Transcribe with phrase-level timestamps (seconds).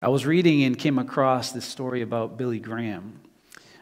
[0.00, 3.20] I was reading and came across this story about Billy Graham.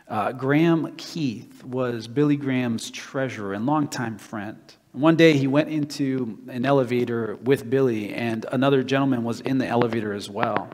[0.08, 4.56] Uh, Graham Keith was Billy Graham's treasurer and longtime friend.
[4.92, 9.66] One day he went into an elevator with Billy, and another gentleman was in the
[9.66, 10.70] elevator as well.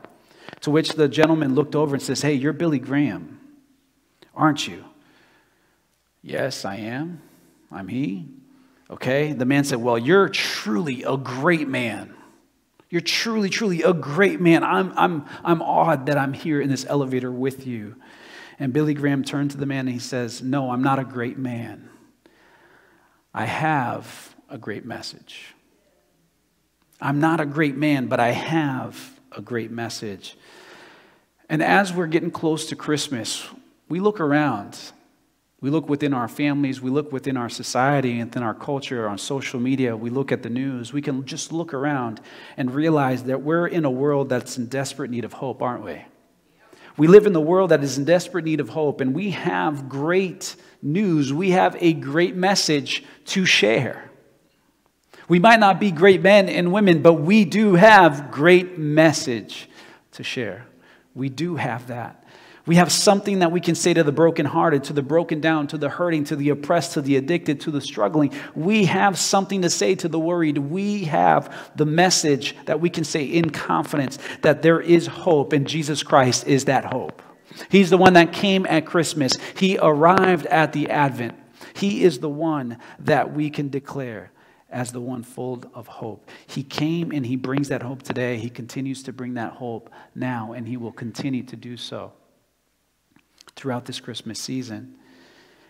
[0.61, 3.41] To which the gentleman looked over and says, Hey, you're Billy Graham,
[4.37, 4.85] aren't you?
[6.23, 7.21] Yes, I am.
[7.73, 8.29] I'm he.
[8.89, 9.33] Okay.
[9.33, 12.15] The man said, Well, you're truly a great man.
[12.93, 14.63] You're truly, truly a great man.
[14.63, 17.97] I'm, I'm, I'm awed that I'm here in this elevator with you.
[18.59, 21.39] And Billy Graham turned to the man and he says, No, I'm not a great
[21.39, 21.89] man.
[23.33, 25.55] I have a great message.
[27.01, 30.37] I'm not a great man, but I have a great message.
[31.49, 33.49] And as we're getting close to Christmas,
[33.89, 34.79] we look around.
[35.63, 39.61] We look within our families, we look within our society, within our culture, on social
[39.61, 40.93] media, we look at the news.
[40.93, 42.21] We can just look around
[42.57, 46.05] and realize that we're in a world that's in desperate need of hope, aren't we?
[46.97, 49.89] We live in the world that is in desperate need of hope, and we have
[49.89, 51.33] great news.
[51.33, 54.11] We have a great message to share.
[55.29, 59.71] We might not be great men and women, but we do have great message
[60.13, 60.67] to share.
[61.15, 62.22] We do have that.
[62.65, 65.79] We have something that we can say to the brokenhearted, to the broken down, to
[65.79, 68.33] the hurting, to the oppressed, to the addicted, to the struggling.
[68.55, 70.59] We have something to say to the worried.
[70.59, 75.67] We have the message that we can say in confidence that there is hope, and
[75.67, 77.21] Jesus Christ is that hope.
[77.69, 81.37] He's the one that came at Christmas, He arrived at the Advent.
[81.75, 84.31] He is the one that we can declare
[84.71, 86.31] as the one full of hope.
[86.47, 88.39] He came and He brings that hope today.
[88.39, 92.13] He continues to bring that hope now, and He will continue to do so
[93.57, 94.97] throughout this Christmas season.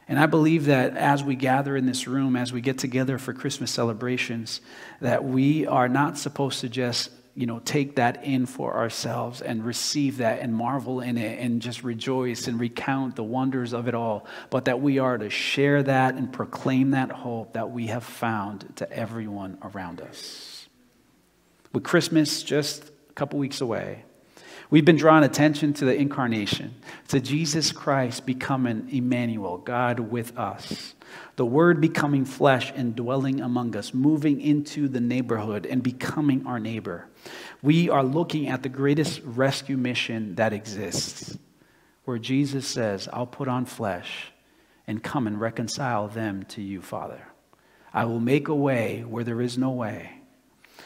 [0.08, 3.32] And I believe that as we gather in this room, as we get together for
[3.32, 4.60] Christmas celebrations,
[5.00, 9.64] that we are not supposed to just you know, take that in for ourselves and
[9.64, 13.94] receive that and marvel in it and just rejoice and recount the wonders of it
[13.94, 18.04] all, but that we are to share that and proclaim that hope that we have
[18.04, 20.68] found to everyone around us.
[21.72, 24.04] With Christmas just a couple weeks away,
[24.72, 26.74] We've been drawing attention to the incarnation,
[27.08, 30.94] to Jesus Christ becoming Emmanuel, God with us.
[31.36, 36.58] The Word becoming flesh and dwelling among us, moving into the neighborhood and becoming our
[36.58, 37.06] neighbor.
[37.60, 41.36] We are looking at the greatest rescue mission that exists,
[42.06, 44.32] where Jesus says, I'll put on flesh
[44.86, 47.28] and come and reconcile them to you, Father.
[47.92, 50.21] I will make a way where there is no way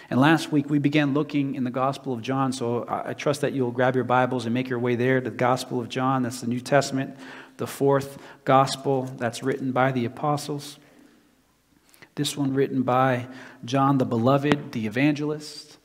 [0.09, 3.53] and last week we began looking in the Gospel of John, so I trust that
[3.53, 6.23] you'll grab your Bibles and make your way there to the Gospel of John.
[6.23, 7.17] That's the New Testament,
[7.57, 10.79] the fourth Gospel that's written by the apostles.
[12.15, 13.27] This one written by
[13.65, 15.77] John the Beloved, the evangelist.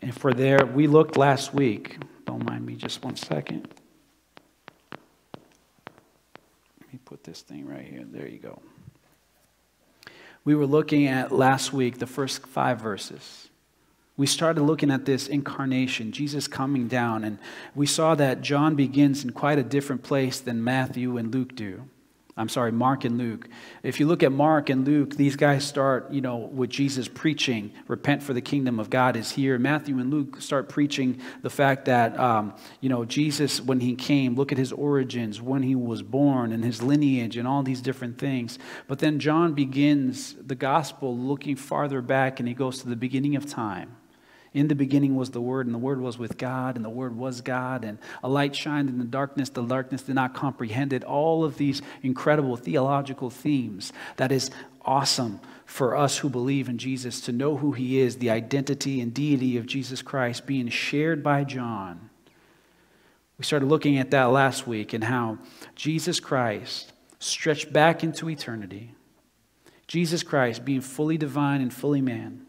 [0.00, 1.98] And for there, we looked last week.
[2.26, 3.68] Don't mind me just one second.
[6.80, 8.04] Let me put this thing right here.
[8.04, 8.60] There you go
[10.48, 13.50] we were looking at last week, the first five verses.
[14.16, 17.38] We started looking at this incarnation, Jesus coming down, and
[17.74, 21.90] we saw that John begins in quite a different place than Matthew and Luke do.
[22.38, 23.48] I'm sorry, Mark and Luke.
[23.82, 27.72] If you look at Mark and Luke, these guys start, you know, with Jesus preaching,
[27.88, 29.58] repent for the kingdom of God is here.
[29.58, 34.36] Matthew and Luke start preaching the fact that, um, you know, Jesus, when he came,
[34.36, 38.18] look at his origins, when he was born, and his lineage, and all these different
[38.18, 38.58] things.
[38.86, 43.34] But then John begins the gospel looking farther back, and he goes to the beginning
[43.34, 43.97] of time.
[44.58, 47.16] In the beginning was the Word, and the Word was with God, and the Word
[47.16, 49.50] was God, and a light shined in the darkness.
[49.50, 51.04] The darkness did not comprehend it.
[51.04, 54.50] All of these incredible theological themes that is
[54.84, 59.14] awesome for us who believe in Jesus to know who He is, the identity and
[59.14, 62.10] deity of Jesus Christ being shared by John.
[63.38, 65.38] We started looking at that last week and how
[65.76, 68.96] Jesus Christ stretched back into eternity.
[69.86, 72.47] Jesus Christ being fully divine and fully man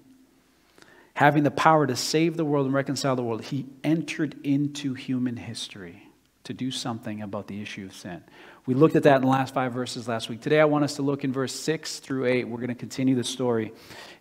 [1.20, 5.36] having the power to save the world and reconcile the world, he entered into human
[5.36, 6.02] history
[6.46, 8.24] to do something about the issue of sin.
[8.66, 10.40] We looked at that in the last five verses last week.
[10.40, 12.46] Today, I want us to look in verse 6 through 8.
[12.46, 13.74] We're going to continue the story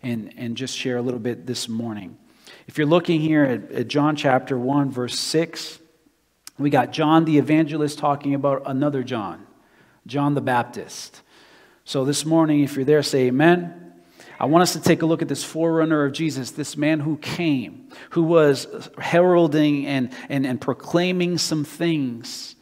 [0.03, 2.17] and, and just share a little bit this morning.
[2.67, 5.79] If you're looking here at, at John chapter 1, verse 6,
[6.57, 9.47] we got John the evangelist talking about another John,
[10.05, 11.21] John the Baptist.
[11.85, 13.88] So this morning, if you're there, say amen.
[14.39, 17.17] I want us to take a look at this forerunner of Jesus, this man who
[17.17, 22.55] came, who was heralding and, and, and proclaiming some things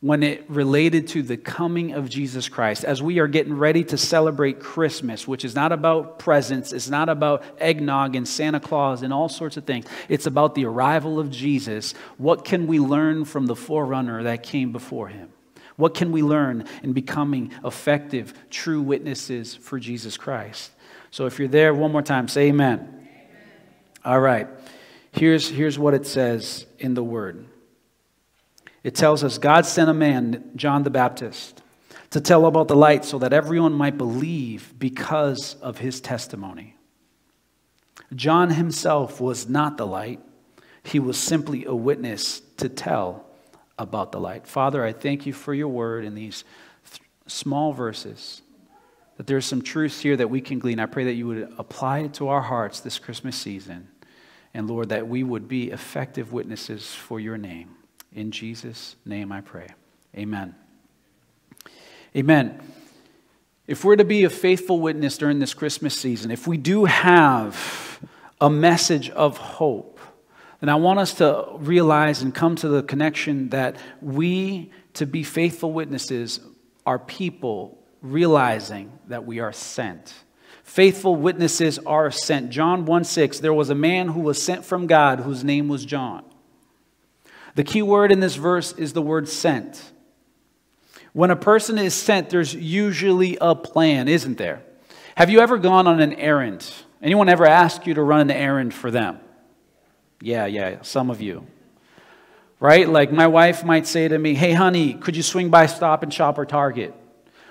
[0.00, 2.84] when it related to the coming of Jesus Christ.
[2.84, 7.08] As we are getting ready to celebrate Christmas, which is not about presents, it's not
[7.08, 9.84] about eggnog and Santa Claus and all sorts of things.
[10.08, 11.92] It's about the arrival of Jesus.
[12.16, 15.28] What can we learn from the forerunner that came before him?
[15.76, 20.72] What can we learn in becoming effective, true witnesses for Jesus Christ?
[21.10, 22.78] So if you're there, one more time, say amen.
[22.78, 23.08] amen.
[24.04, 24.48] All right.
[25.12, 27.46] Here's, here's what it says in the Word
[28.82, 31.62] it tells us God sent a man, John the Baptist,
[32.10, 36.76] to tell about the light so that everyone might believe because of his testimony.
[38.14, 40.20] John himself was not the light,
[40.82, 43.26] he was simply a witness to tell
[43.78, 44.46] about the light.
[44.46, 46.44] Father, I thank you for your word in these
[46.90, 48.42] th- small verses,
[49.20, 50.80] that there's some truths here that we can glean.
[50.80, 53.86] I pray that you would apply it to our hearts this Christmas season.
[54.54, 57.76] And Lord, that we would be effective witnesses for your name.
[58.14, 59.66] In Jesus' name I pray.
[60.16, 60.54] Amen.
[62.16, 62.62] Amen.
[63.66, 68.00] If we're to be a faithful witness during this Christmas season, if we do have
[68.40, 70.00] a message of hope,
[70.60, 75.24] then I want us to realize and come to the connection that we, to be
[75.24, 76.40] faithful witnesses,
[76.86, 80.14] are people realizing that we are sent.
[80.62, 82.50] Faithful witnesses are sent.
[82.50, 85.84] John 1 6, there was a man who was sent from God whose name was
[85.84, 86.24] John.
[87.54, 89.90] The key word in this verse is the word sent.
[91.12, 94.62] When a person is sent, there's usually a plan, isn't there?
[95.16, 96.72] Have you ever gone on an errand?
[97.02, 99.18] Anyone ever asked you to run an errand for them?
[100.20, 101.46] Yeah, yeah, some of you.
[102.60, 102.88] Right?
[102.88, 106.12] Like my wife might say to me, Hey, honey, could you swing by Stop and
[106.12, 106.94] Shop or Target?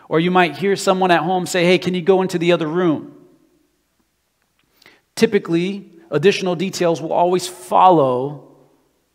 [0.10, 2.68] Or you might hear someone at home say, Hey, can you go into the other
[2.68, 3.16] room?
[5.16, 8.48] Typically, additional details will always follow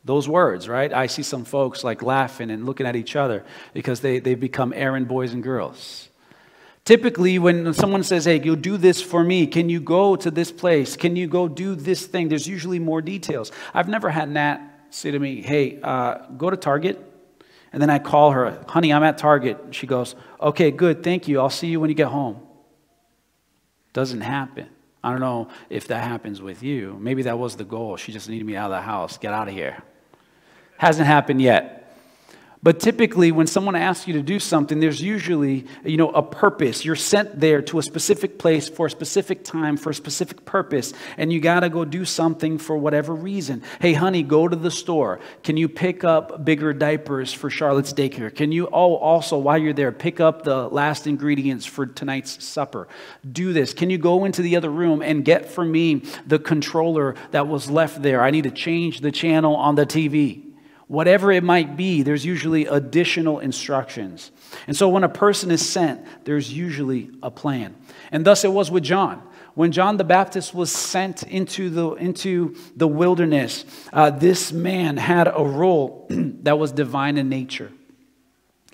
[0.05, 0.93] those words, right?
[0.93, 4.73] I see some folks like laughing and looking at each other because they, they've become
[4.77, 6.09] errand boys and girls.
[6.85, 10.53] Typically, when someone says, Hey, you'll do this for me, can you go to this
[10.53, 10.97] place?
[10.97, 12.29] Can you go do this thing?
[12.29, 13.51] There's usually more details.
[13.73, 14.61] I've never had Nat
[14.91, 17.14] say to me, Hey, uh, go to Target.
[17.75, 19.59] And then I call her, Honey, I'm at Target.
[19.73, 21.41] She goes, Okay, good, thank you.
[21.41, 22.41] I'll see you when you get home.
[23.93, 24.69] Doesn't happen.
[25.03, 26.97] I don't know if that happens with you.
[27.01, 27.97] Maybe that was the goal.
[27.97, 29.19] She just needed me out of the house.
[29.19, 29.83] Get out of here.
[30.79, 31.84] Hasn't happened yet.
[32.65, 36.83] But typically, when someone asks you to do something, there's usually, you know, a purpose.
[36.83, 40.95] You're sent there to a specific place for a specific time for a specific purpose,
[41.19, 43.63] and you got to go do something for whatever reason.
[43.83, 45.21] Hey, honey, go to the store.
[45.43, 48.35] Can you pick up bigger diapers for Charlotte's daycare?
[48.35, 52.89] Can you, oh, also, while you're there, pick up the last ingredients for tonight's supper?
[53.31, 53.75] Do this.
[53.75, 55.97] Can you go into the other room and get for me
[56.27, 58.23] the controller that was left there?
[58.23, 60.54] I need to change the channel on the TV.
[60.87, 64.31] Whatever it might be, there's usually additional instructions.
[64.67, 67.75] And so when a person is sent, there's usually a plan.
[68.13, 69.23] And thus it was with John.
[69.55, 75.29] When John the Baptist was sent into the, into the wilderness, uh, this man had
[75.29, 77.71] a role that was divine in nature.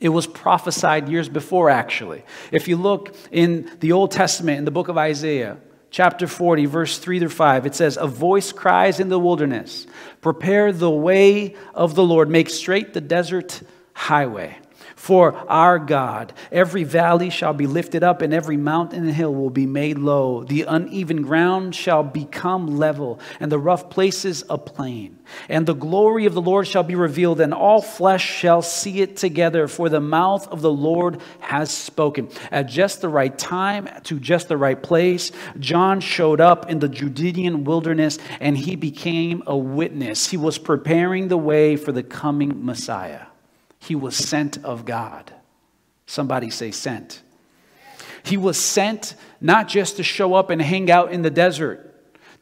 [0.00, 2.24] It was prophesied years before, actually.
[2.50, 5.58] If you look in the Old Testament, in the book of Isaiah,
[5.90, 9.86] chapter 40, verse 3 through 5, it says, A voice cries in the wilderness,
[10.20, 14.58] Prepare the way of the Lord, make straight the desert highway.
[15.00, 19.48] For our God, every valley shall be lifted up, and every mountain and hill will
[19.48, 20.44] be made low.
[20.44, 25.18] The uneven ground shall become level, and the rough places a plain.
[25.48, 29.16] And the glory of the Lord shall be revealed, and all flesh shall see it
[29.16, 32.28] together, for the mouth of the Lord has spoken.
[32.50, 36.90] At just the right time, to just the right place, John showed up in the
[36.90, 40.28] Judean wilderness, and he became a witness.
[40.28, 43.29] He was preparing the way for the coming Messiah.
[43.80, 45.32] He was sent of God.
[46.06, 47.22] Somebody say, sent.
[48.22, 51.89] He was sent not just to show up and hang out in the desert,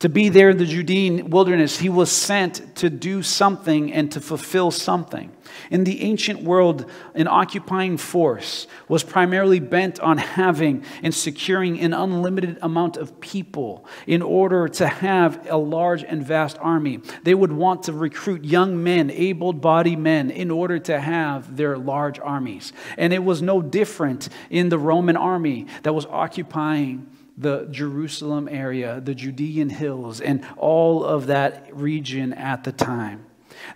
[0.01, 1.79] to be there in the Judean wilderness.
[1.79, 5.33] He was sent to do something and to fulfill something.
[5.71, 11.95] In the ancient world, an occupying force was primarily bent on having and securing an
[11.95, 17.01] unlimited amount of people in order to have a large and vast army.
[17.25, 21.77] They would want to recruit young men, able bodied men, in order to have their
[21.77, 22.73] large armies.
[22.97, 27.07] And it was no different in the Roman army that was occupying
[27.39, 33.25] the Jerusalem area, the Judean hills, and all of that region at the time.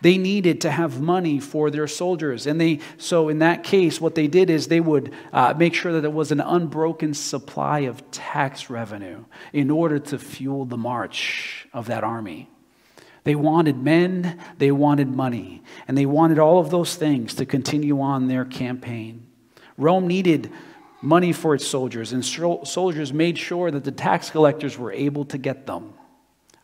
[0.01, 2.47] They needed to have money for their soldiers.
[2.47, 5.93] And they, so in that case, what they did is they would uh, make sure
[5.93, 11.69] that there was an unbroken supply of tax revenue in order to fuel the march
[11.73, 12.49] of that army.
[13.25, 18.01] They wanted men, they wanted money, and they wanted all of those things to continue
[18.01, 19.27] on their campaign.
[19.77, 20.51] Rome needed
[21.03, 25.39] money for its soldiers, and soldiers made sure that the tax collectors were able to
[25.39, 25.95] get them.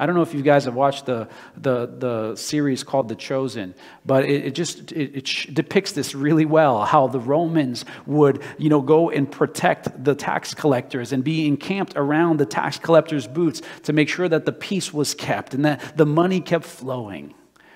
[0.00, 3.75] I don't know if you guys have watched the, the, the series called The Chosen,
[4.07, 8.68] but it, it just it, it depicts this really well how the Romans would you
[8.68, 13.61] know, go and protect the tax collectors and be encamped around the tax collectors' boots
[13.83, 17.35] to make sure that the peace was kept and that the money kept flowing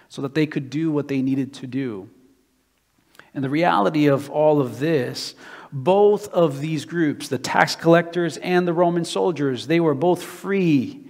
[0.09, 2.09] so that they could do what they needed to do.
[3.35, 5.35] And the reality of all of this
[5.73, 11.03] both of these groups, the tax collectors and the Roman soldiers, they were both free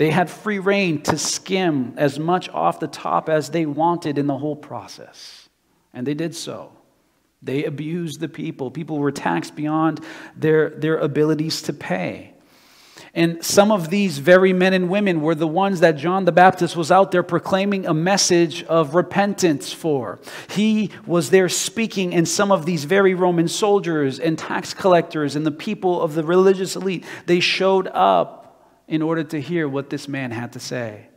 [0.00, 4.26] they had free rein to skim as much off the top as they wanted in
[4.26, 5.50] the whole process.
[5.92, 6.72] And they did so.
[7.42, 8.70] They abused the people.
[8.70, 10.00] People were taxed beyond
[10.34, 12.32] their, their abilities to pay.
[13.14, 16.76] And some of these very men and women were the ones that John the Baptist
[16.76, 20.20] was out there proclaiming a message of repentance for.
[20.48, 25.44] He was there speaking, and some of these very Roman soldiers and tax collectors and
[25.44, 30.06] the people of the religious elite, they showed up in order to hear what this
[30.08, 31.09] man had to say.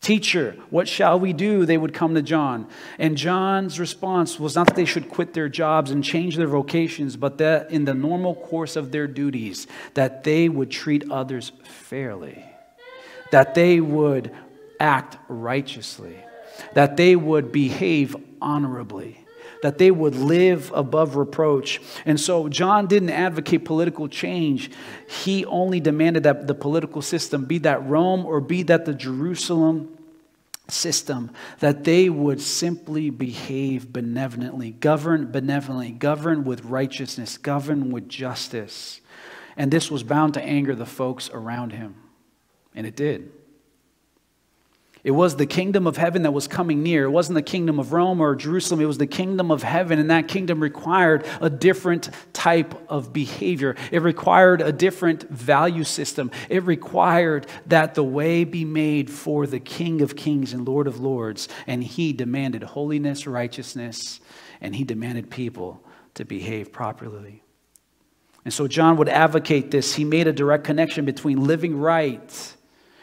[0.00, 1.66] Teacher, what shall we do?
[1.66, 2.68] They would come to John.
[2.98, 7.16] And John's response was not that they should quit their jobs and change their vocations,
[7.16, 12.44] but that in the normal course of their duties, that they would treat others fairly,
[13.32, 14.32] that they would
[14.78, 16.16] act righteously,
[16.74, 19.25] that they would behave honorably
[19.66, 21.80] that they would live above reproach.
[22.04, 24.70] And so John didn't advocate political change.
[25.08, 29.98] He only demanded that the political system, be that Rome or be that the Jerusalem
[30.68, 39.00] system, that they would simply behave benevolently, govern benevolently, govern with righteousness, govern with justice.
[39.56, 41.96] And this was bound to anger the folks around him.
[42.72, 43.32] And it did.
[45.06, 47.04] It was the kingdom of heaven that was coming near.
[47.04, 48.80] It wasn't the kingdom of Rome or Jerusalem.
[48.80, 53.76] It was the kingdom of heaven, and that kingdom required a different type of behavior.
[53.92, 56.32] It required a different value system.
[56.48, 60.98] It required that the way be made for the King of kings and Lord of
[60.98, 61.48] lords.
[61.68, 64.18] And he demanded holiness, righteousness,
[64.60, 65.84] and he demanded people
[66.14, 67.44] to behave properly.
[68.44, 69.94] And so John would advocate this.
[69.94, 72.55] He made a direct connection between living right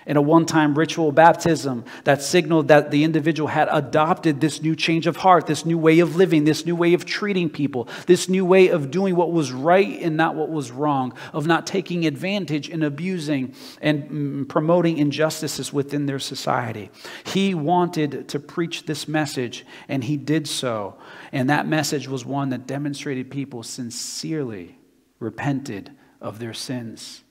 [0.05, 4.75] in a one time ritual baptism that signaled that the individual had adopted this new
[4.75, 8.27] change of heart, this new way of living, this new way of treating people, this
[8.27, 12.05] new way of doing what was right and not what was wrong, of not taking
[12.05, 16.89] advantage and abusing and mm, promoting injustices within their society.
[17.25, 20.97] He wanted to preach this message, and he did so.
[21.31, 24.77] And that message was one that demonstrated people sincerely
[25.19, 25.91] repented
[26.21, 27.22] of their sins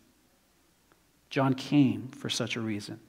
[1.33, 3.01] John came for such a reason.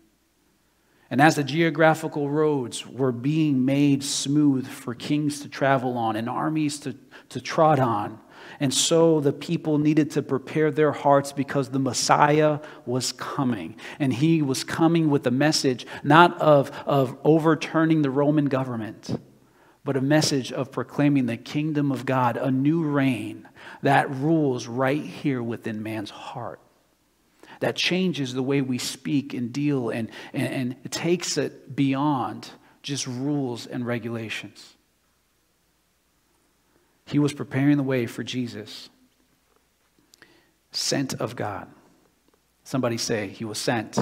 [1.09, 6.29] And as the geographical roads were being made smooth for kings to travel on and
[6.29, 6.95] armies to,
[7.29, 8.21] to trot on,
[8.61, 13.75] and so the people needed to prepare their hearts because the Messiah was coming.
[13.99, 19.19] And he was coming with a message not of, of overturning the Roman government,
[19.83, 23.49] but a message of proclaiming the kingdom of God, a new reign
[23.81, 26.61] that rules right here within man's heart
[27.63, 32.49] that changes the way we speak and deal and, and, and takes it beyond
[32.81, 34.75] just rules and regulations.
[37.05, 38.89] He was preparing the way for Jesus,
[40.71, 41.69] sent of God.
[42.65, 43.97] Somebody say, He was sent.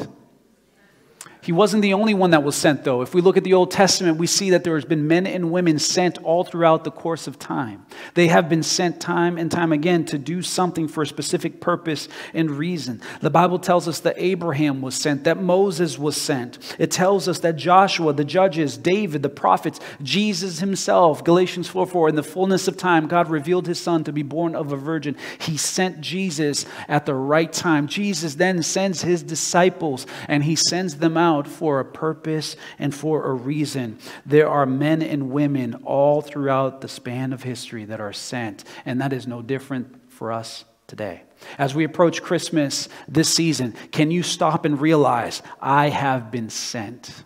[1.43, 3.01] He wasn't the only one that was sent, though.
[3.01, 5.51] If we look at the Old Testament, we see that there has been men and
[5.51, 7.83] women sent all throughout the course of time.
[8.13, 12.07] They have been sent time and time again to do something for a specific purpose
[12.35, 13.01] and reason.
[13.21, 16.59] The Bible tells us that Abraham was sent, that Moses was sent.
[16.77, 22.09] It tells us that Joshua, the judges, David, the prophets, Jesus himself, Galatians 4 4,
[22.09, 25.17] in the fullness of time, God revealed his son to be born of a virgin.
[25.39, 27.87] He sent Jesus at the right time.
[27.87, 32.93] Jesus then sends his disciples and he sends them out out for a purpose and
[32.93, 33.97] for a reason.
[34.25, 39.01] There are men and women all throughout the span of history that are sent, and
[39.01, 41.23] that is no different for us today.
[41.57, 47.23] As we approach Christmas this season, can you stop and realize, I have been sent?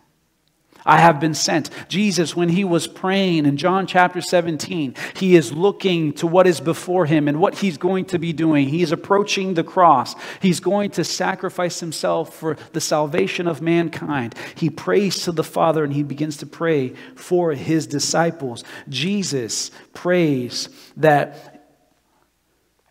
[0.86, 1.72] I have been sent.
[1.89, 6.62] Jesus, when he was praying in John chapter 17, he is looking to what is
[6.62, 8.70] before him and what he's going to be doing.
[8.70, 10.15] He is approaching the cross.
[10.42, 14.36] He's going to sacrifice himself for the salvation of mankind.
[14.54, 18.63] He prays to the Father and he begins to pray for his disciples.
[18.88, 21.56] Jesus prays that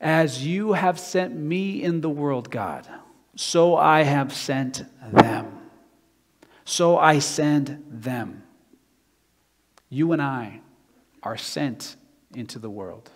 [0.01, 2.87] as you have sent me in the world, God,
[3.37, 4.83] so I have sent
[5.13, 5.64] them.
[6.65, 8.43] So I send them.
[9.89, 10.61] You and I
[11.23, 11.97] are sent
[12.35, 13.11] into the world.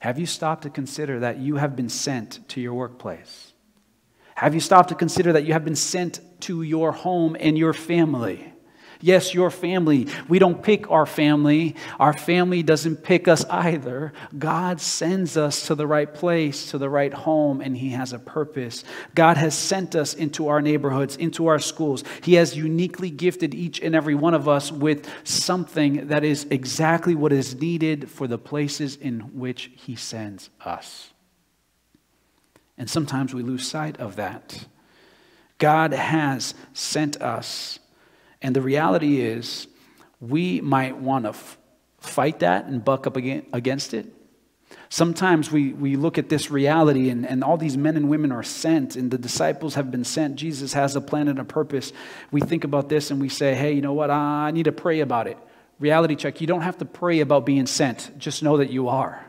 [0.00, 3.52] Have you stopped to consider that you have been sent to your workplace?
[4.34, 7.72] Have you stopped to consider that you have been sent to your home and your
[7.72, 8.52] family?
[9.00, 10.08] Yes, your family.
[10.28, 11.76] We don't pick our family.
[12.00, 14.12] Our family doesn't pick us either.
[14.38, 18.18] God sends us to the right place, to the right home, and He has a
[18.18, 18.84] purpose.
[19.14, 22.04] God has sent us into our neighborhoods, into our schools.
[22.22, 27.14] He has uniquely gifted each and every one of us with something that is exactly
[27.14, 31.10] what is needed for the places in which He sends us.
[32.78, 34.66] And sometimes we lose sight of that.
[35.58, 37.78] God has sent us
[38.42, 39.66] and the reality is,
[40.20, 41.34] we might want to
[41.98, 44.06] fight that and buck up against it.
[44.88, 48.42] Sometimes we, we look at this reality, and, and all these men and women are
[48.42, 50.36] sent, and the disciples have been sent.
[50.36, 51.92] Jesus has a plan and a purpose.
[52.30, 54.10] We think about this and we say, hey, you know what?
[54.10, 55.38] I need to pray about it.
[55.78, 56.40] Reality check.
[56.40, 59.25] You don't have to pray about being sent, just know that you are.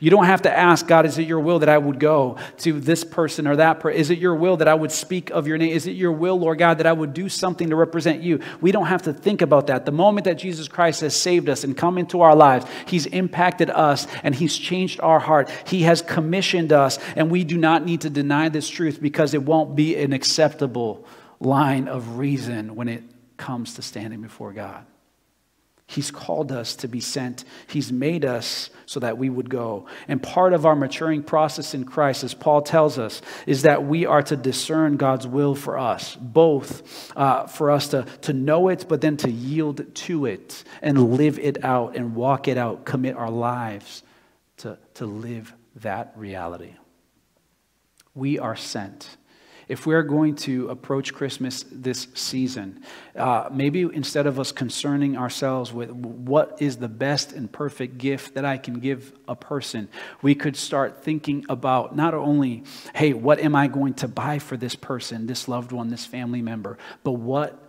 [0.00, 2.78] You don't have to ask, God, is it your will that I would go to
[2.78, 3.98] this person or that person?
[3.98, 5.72] Is it your will that I would speak of your name?
[5.72, 8.40] Is it your will, Lord God, that I would do something to represent you?
[8.60, 9.86] We don't have to think about that.
[9.86, 13.70] The moment that Jesus Christ has saved us and come into our lives, He's impacted
[13.70, 15.50] us and He's changed our heart.
[15.66, 19.42] He has commissioned us, and we do not need to deny this truth because it
[19.42, 21.04] won't be an acceptable
[21.40, 23.02] line of reason when it
[23.36, 24.84] comes to standing before God.
[25.90, 27.46] He's called us to be sent.
[27.66, 29.86] He's made us so that we would go.
[30.06, 34.04] And part of our maturing process in Christ, as Paul tells us, is that we
[34.04, 38.84] are to discern God's will for us, both uh, for us to, to know it,
[38.86, 43.16] but then to yield to it and live it out and walk it out, commit
[43.16, 44.02] our lives
[44.58, 46.74] to, to live that reality.
[48.14, 49.16] We are sent
[49.68, 52.82] if we're going to approach Christmas this season,
[53.14, 58.34] uh, maybe instead of us concerning ourselves with what is the best and perfect gift
[58.34, 59.88] that I can give a person,
[60.22, 64.56] we could start thinking about not only, hey, what am I going to buy for
[64.56, 67.62] this person, this loved one, this family member, but what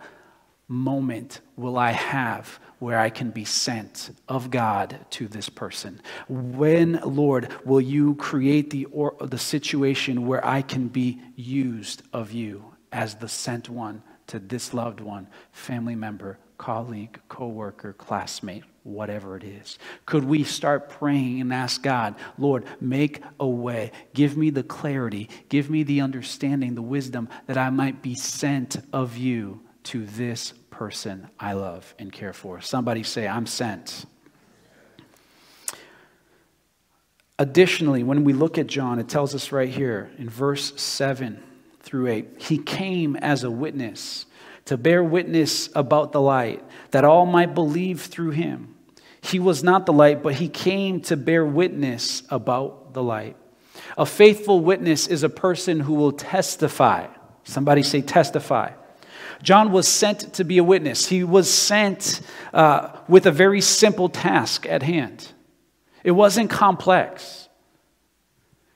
[0.68, 6.00] moment will I have where I can be sent of God to this person?
[6.28, 12.32] When, Lord, will you create the, or, the situation where I can be used of
[12.32, 19.36] you as the sent one to this loved one, family member, colleague, coworker, classmate, whatever
[19.36, 19.78] it is?
[20.06, 23.92] Could we start praying and ask God, Lord, make a way.
[24.14, 28.76] Give me the clarity, give me the understanding, the wisdom that I might be sent
[28.92, 32.62] of you to this person I love and care for.
[32.62, 34.06] Somebody say, I'm sent.
[37.38, 41.38] Additionally, when we look at John, it tells us right here in verse 7
[41.82, 44.24] through 8 He came as a witness
[44.64, 48.74] to bear witness about the light, that all might believe through him.
[49.20, 53.36] He was not the light, but he came to bear witness about the light.
[53.98, 57.06] A faithful witness is a person who will testify.
[57.44, 58.70] Somebody say, testify.
[59.42, 61.06] John was sent to be a witness.
[61.06, 62.20] He was sent
[62.52, 65.28] uh, with a very simple task at hand.
[66.04, 67.48] It wasn't complex.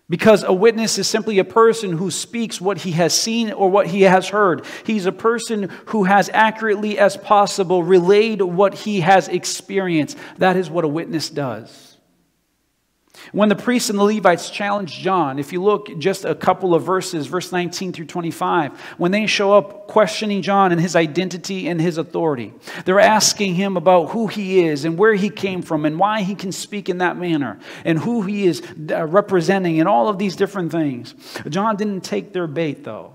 [0.08, 3.86] Because a witness is simply a person who speaks what he has seen or what
[3.86, 4.64] he has heard.
[4.84, 10.18] He's a person who has accurately as possible relayed what he has experienced.
[10.38, 11.93] That is what a witness does.
[13.32, 16.84] When the priests and the Levites challenge John, if you look just a couple of
[16.84, 21.80] verses, verse 19 through 25, when they show up questioning John and his identity and
[21.80, 22.52] his authority,
[22.84, 26.34] they're asking him about who he is and where he came from and why he
[26.34, 30.36] can speak in that manner and who he is uh, representing and all of these
[30.36, 31.14] different things.
[31.48, 33.13] John didn't take their bait, though.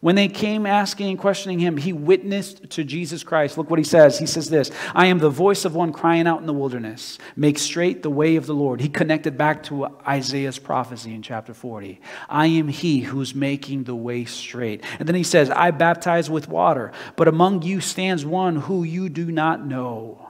[0.00, 3.58] When they came asking and questioning him, he witnessed to Jesus Christ.
[3.58, 4.16] Look what he says.
[4.16, 7.58] He says this I am the voice of one crying out in the wilderness, make
[7.58, 8.80] straight the way of the Lord.
[8.80, 12.00] He connected back to Isaiah's prophecy in chapter 40.
[12.28, 14.84] I am he who's making the way straight.
[15.00, 19.08] And then he says, I baptize with water, but among you stands one who you
[19.08, 20.24] do not know.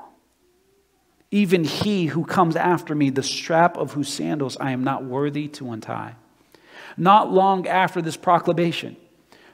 [1.30, 5.46] Even he who comes after me, the strap of whose sandals I am not worthy
[5.48, 6.14] to untie.
[6.96, 8.96] Not long after this proclamation,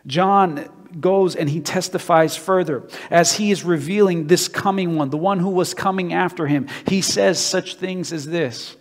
[0.06, 0.68] John
[1.00, 5.50] goes and he testifies further as he is revealing this coming one, the one who
[5.50, 6.68] was coming after him.
[6.86, 8.76] He says such things as this.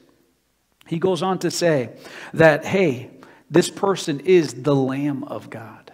[0.87, 1.91] He goes on to say
[2.33, 3.09] that, hey,
[3.49, 5.91] this person is the Lamb of God.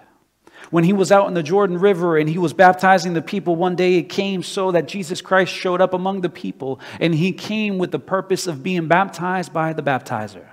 [0.72, 3.76] When he was out in the Jordan River and he was baptizing the people, one
[3.76, 7.78] day it came so that Jesus Christ showed up among the people and he came
[7.78, 10.48] with the purpose of being baptized by the baptizer.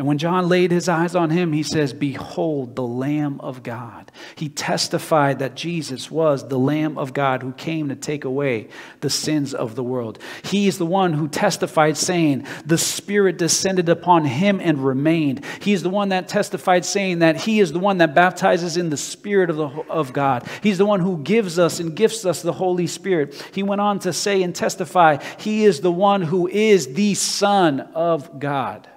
[0.00, 4.10] And when John laid his eyes on him, he says, Behold, the Lamb of God.
[4.34, 8.68] He testified that Jesus was the Lamb of God who came to take away
[9.02, 10.18] the sins of the world.
[10.42, 15.44] He is the one who testified, saying, The Spirit descended upon him and remained.
[15.60, 18.88] He is the one that testified, saying that he is the one that baptizes in
[18.88, 20.48] the Spirit of, the, of God.
[20.62, 23.34] He's the one who gives us and gifts us the Holy Spirit.
[23.52, 27.80] He went on to say and testify, He is the one who is the Son
[27.80, 28.88] of God.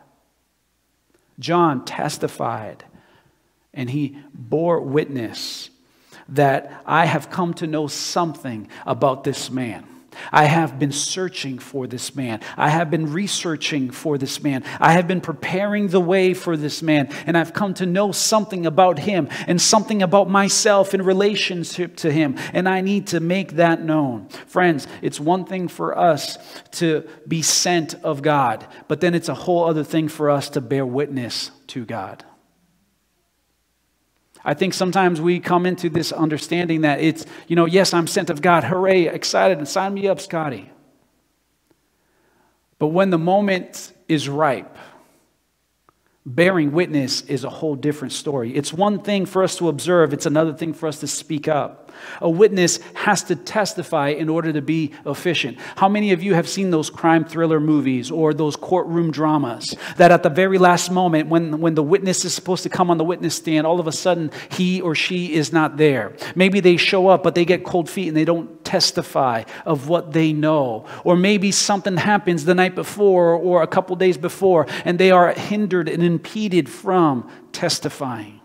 [1.40, 2.84] John testified
[3.74, 5.70] and he bore witness
[6.30, 9.86] that I have come to know something about this man.
[10.32, 12.42] I have been searching for this man.
[12.58, 14.64] I have been researching for this man.
[14.80, 17.08] I have been preparing the way for this man.
[17.26, 22.12] And I've come to know something about him and something about myself in relationship to
[22.12, 22.38] him.
[22.54, 24.28] And I need to make that known.
[24.48, 26.38] Friends, it's one thing for us
[26.72, 30.62] to be sent of God, but then it's a whole other thing for us to
[30.62, 32.24] bear witness to God.
[34.46, 38.30] I think sometimes we come into this understanding that it's, you know, yes, I'm sent
[38.30, 38.64] of God.
[38.64, 40.70] Hooray, excited, and sign me up, Scotty.
[42.78, 44.76] But when the moment is ripe,
[46.26, 48.56] bearing witness is a whole different story.
[48.56, 51.83] It's one thing for us to observe, it's another thing for us to speak up.
[52.22, 55.58] A witness has to testify in order to be efficient.
[55.76, 60.12] How many of you have seen those crime thriller movies or those courtroom dramas that
[60.12, 63.04] at the very last moment, when, when the witness is supposed to come on the
[63.04, 66.16] witness stand, all of a sudden he or she is not there?
[66.36, 70.14] Maybe they show up, but they get cold feet and they don't testify of what
[70.14, 70.86] they know.
[71.04, 75.34] Or maybe something happens the night before or a couple days before and they are
[75.34, 78.43] hindered and impeded from testifying.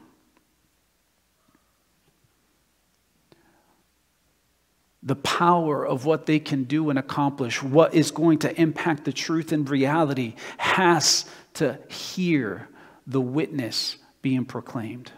[5.09, 9.13] The power of what they can do and accomplish, what is going to impact the
[9.13, 12.69] truth and reality, has to hear
[13.07, 15.11] the witness being proclaimed.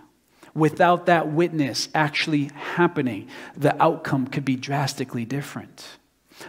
[0.55, 5.85] Without that witness actually happening, the outcome could be drastically different.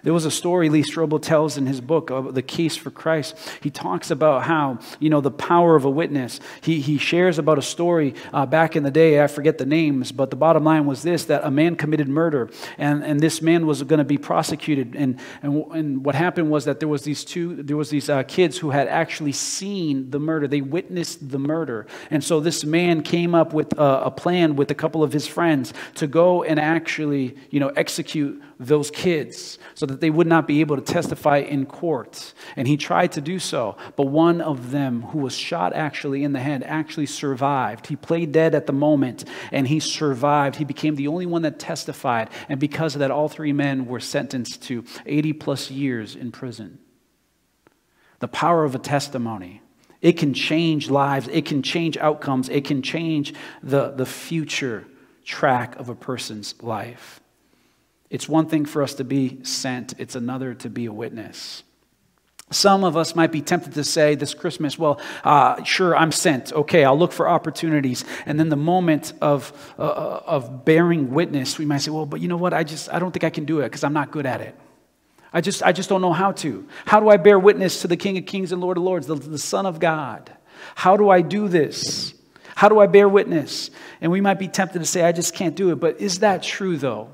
[0.03, 3.37] There was a story Lee Strobel tells in his book, The Case for Christ.
[3.61, 6.39] He talks about how, you know, the power of a witness.
[6.61, 10.11] He, he shares about a story uh, back in the day, I forget the names,
[10.11, 13.65] but the bottom line was this that a man committed murder, and, and this man
[13.65, 14.95] was going to be prosecuted.
[14.95, 18.23] And, and, and what happened was that there was these two, there was these uh,
[18.23, 20.47] kids who had actually seen the murder.
[20.47, 21.87] They witnessed the murder.
[22.09, 25.27] And so this man came up with a, a plan with a couple of his
[25.27, 30.47] friends to go and actually, you know, execute those kids so that they would not
[30.47, 32.33] be able to testify in court.
[32.55, 36.33] And he tried to do so, but one of them, who was shot actually in
[36.33, 37.87] the head, actually survived.
[37.87, 40.57] He played dead at the moment and he survived.
[40.57, 42.29] He became the only one that testified.
[42.49, 46.77] And because of that, all three men were sentenced to 80 plus years in prison.
[48.19, 49.63] The power of a testimony.
[50.01, 54.87] It can change lives, it can change outcomes, it can change the, the future
[55.23, 57.20] track of a person's life.
[58.11, 61.63] It's one thing for us to be sent, it's another to be a witness.
[62.51, 66.51] Some of us might be tempted to say this Christmas, well, uh, sure, I'm sent.
[66.51, 68.03] Okay, I'll look for opportunities.
[68.25, 72.27] And then the moment of, uh, of bearing witness, we might say, well, but you
[72.27, 72.53] know what?
[72.53, 74.53] I just, I don't think I can do it because I'm not good at it.
[75.31, 76.67] I just, I just don't know how to.
[76.85, 79.15] How do I bear witness to the King of Kings and Lord of Lords, the,
[79.15, 80.29] the Son of God?
[80.75, 82.13] How do I do this?
[82.55, 83.71] How do I bear witness?
[84.01, 85.75] And we might be tempted to say, I just can't do it.
[85.75, 87.09] But is that true, though?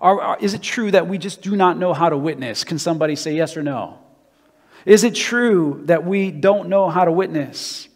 [0.00, 2.64] Are, are, is it true that we just do not know how to witness?
[2.64, 3.98] Can somebody say yes or no?
[4.86, 7.88] Is it true that we don't know how to witness?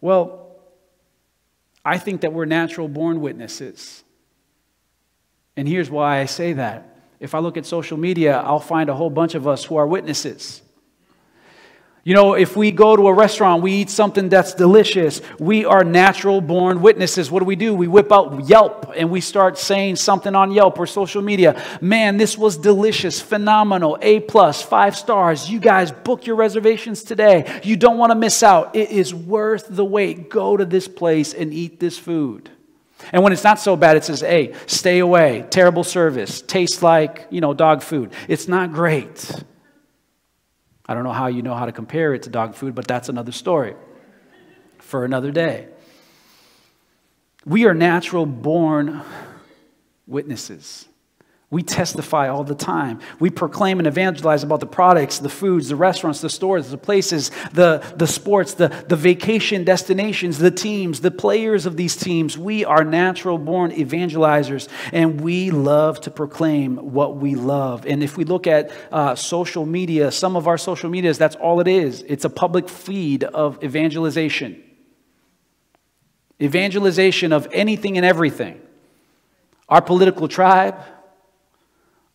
[0.00, 0.56] Well,
[1.84, 4.02] I think that we're natural born witnesses.
[5.56, 6.96] And here's why I say that.
[7.20, 9.86] If I look at social media, I'll find a whole bunch of us who are
[9.86, 10.62] witnesses.
[12.06, 15.82] You know, if we go to a restaurant, we eat something that's delicious, we are
[15.82, 17.32] natural born witnesses.
[17.32, 17.74] What do we do?
[17.74, 21.60] We whip out Yelp and we start saying something on Yelp or social media.
[21.80, 25.50] Man, this was delicious, phenomenal, A plus, five stars.
[25.50, 27.60] You guys book your reservations today.
[27.64, 28.76] You don't want to miss out.
[28.76, 30.30] It is worth the wait.
[30.30, 32.48] Go to this place and eat this food.
[33.10, 37.26] And when it's not so bad, it says, hey, stay away, terrible service, tastes like,
[37.30, 38.12] you know, dog food.
[38.28, 39.28] It's not great.
[40.86, 43.08] I don't know how you know how to compare it to dog food, but that's
[43.08, 43.74] another story
[44.78, 45.68] for another day.
[47.44, 49.02] We are natural born
[50.06, 50.88] witnesses.
[51.48, 52.98] We testify all the time.
[53.20, 57.30] We proclaim and evangelize about the products, the foods, the restaurants, the stores, the places,
[57.52, 62.36] the, the sports, the, the vacation destinations, the teams, the players of these teams.
[62.36, 67.86] We are natural born evangelizers, and we love to proclaim what we love.
[67.86, 71.60] And if we look at uh, social media, some of our social medias, that's all
[71.60, 74.64] it is it's a public feed of evangelization.
[76.42, 78.60] Evangelization of anything and everything.
[79.68, 80.76] Our political tribe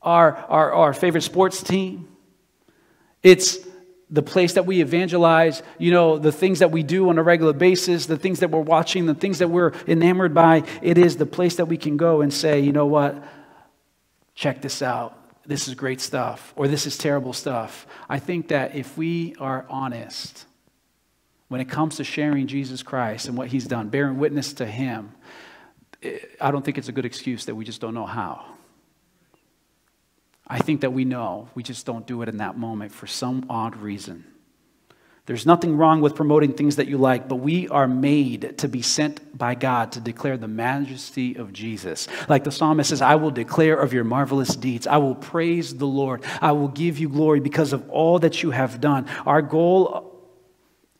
[0.01, 2.07] our, our, our favorite sports team.
[3.23, 3.59] It's
[4.09, 7.53] the place that we evangelize, you know, the things that we do on a regular
[7.53, 10.63] basis, the things that we're watching, the things that we're enamored by.
[10.81, 13.23] It is the place that we can go and say, you know what?
[14.35, 15.17] Check this out.
[15.45, 17.87] This is great stuff, or this is terrible stuff.
[18.07, 20.45] I think that if we are honest
[21.47, 25.13] when it comes to sharing Jesus Christ and what he's done, bearing witness to him,
[26.39, 28.45] I don't think it's a good excuse that we just don't know how.
[30.47, 31.49] I think that we know.
[31.55, 34.25] We just don't do it in that moment for some odd reason.
[35.27, 38.81] There's nothing wrong with promoting things that you like, but we are made to be
[38.81, 42.07] sent by God to declare the majesty of Jesus.
[42.27, 44.87] Like the psalmist says, I will declare of your marvelous deeds.
[44.87, 46.23] I will praise the Lord.
[46.41, 49.07] I will give you glory because of all that you have done.
[49.25, 50.19] Our goal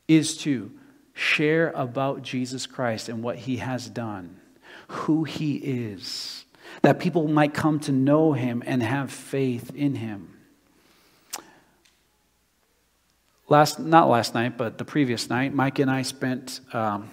[0.08, 0.72] is to
[1.14, 4.40] share about Jesus Christ and what he has done,
[4.88, 6.46] who he is
[6.82, 10.38] that people might come to know him and have faith in him.
[13.48, 17.10] Last, not last night, but the previous night, Micah and I spent, um,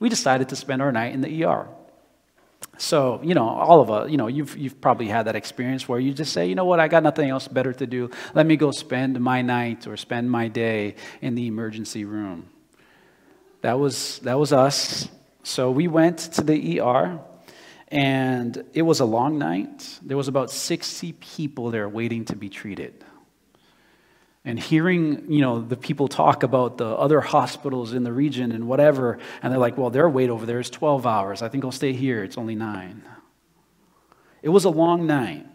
[0.00, 1.68] we decided to spend our night in the ER.
[2.78, 5.98] So, you know, all of us, you know, you've, you've probably had that experience where
[5.98, 8.10] you just say, you know what, I got nothing else better to do.
[8.34, 12.48] Let me go spend my night or spend my day in the emergency room.
[13.62, 15.08] That was, that was us.
[15.42, 17.20] So we went to the ER.
[17.88, 19.98] And it was a long night.
[20.02, 23.04] There was about 60 people there waiting to be treated.
[24.44, 28.68] And hearing, you know, the people talk about the other hospitals in the region and
[28.68, 31.42] whatever, and they're like, well, their wait over there is 12 hours.
[31.42, 32.22] I think I'll stay here.
[32.22, 33.02] It's only nine.
[34.42, 35.46] It was a long night.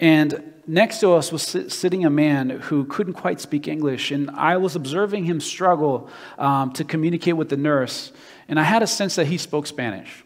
[0.00, 4.58] And next to us was sitting a man who couldn't quite speak English, and I
[4.58, 6.08] was observing him struggle
[6.38, 8.12] um, to communicate with the nurse,
[8.48, 10.24] and I had a sense that he spoke Spanish.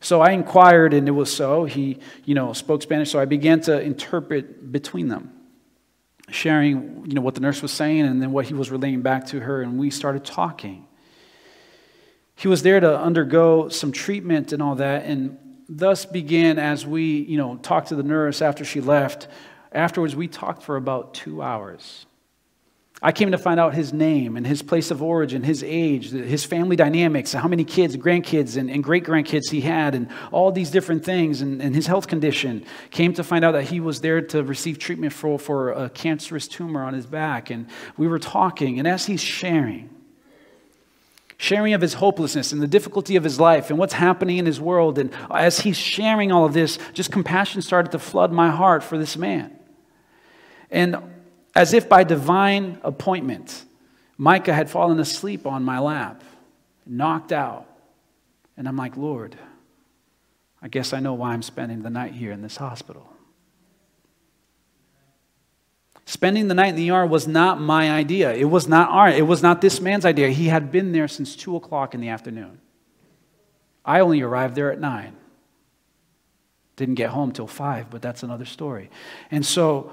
[0.00, 1.64] So I inquired, and it was so.
[1.64, 5.32] He, you know, spoke Spanish, so I began to interpret between them,
[6.30, 9.26] sharing, you know, what the nurse was saying and then what he was relaying back
[9.28, 10.86] to her, and we started talking.
[12.36, 15.36] He was there to undergo some treatment and all that, and
[15.68, 19.26] thus began as we, you know, talked to the nurse after she left.
[19.72, 22.06] Afterwards, we talked for about two hours.
[23.00, 26.44] I came to find out his name and his place of origin, his age, his
[26.44, 30.70] family dynamics, how many kids, grandkids, and, and great grandkids he had, and all these
[30.70, 32.64] different things, and, and, his health condition.
[32.90, 36.48] Came to find out that he was there to receive treatment for, for a cancerous
[36.48, 37.50] tumor on his back.
[37.50, 39.90] And we were talking, and as he's sharing,
[41.36, 44.60] sharing of his hopelessness and the difficulty of his life and what's happening in his
[44.60, 48.82] world, and as he's sharing all of this, just compassion started to flood my heart
[48.82, 49.56] for this man.
[50.68, 50.96] And
[51.58, 53.64] as if by divine appointment,
[54.16, 56.22] Micah had fallen asleep on my lap,
[56.86, 57.66] knocked out.
[58.56, 59.34] And I'm like, Lord,
[60.62, 63.12] I guess I know why I'm spending the night here in this hospital.
[66.04, 68.32] Spending the night in the ER was not my idea.
[68.32, 70.28] It was not our, it was not this man's idea.
[70.28, 72.60] He had been there since two o'clock in the afternoon.
[73.84, 75.16] I only arrived there at nine.
[76.76, 78.90] Didn't get home till five, but that's another story.
[79.32, 79.90] And so